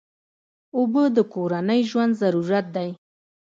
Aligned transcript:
اوبه 0.77 1.03
د 1.15 1.17
کورنۍ 1.33 1.81
ژوند 1.91 2.13
ضرورت 2.21 2.65
دی. 2.75 2.89